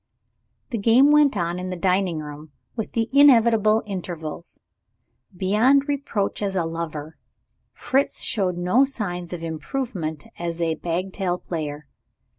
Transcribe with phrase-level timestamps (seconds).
[0.71, 4.57] The game went on in the dining room with the inevitable intervals.
[5.37, 7.17] Beyond reproach as a lover,
[7.71, 11.85] Fritz showed no signs of improvement as a bagatelle player.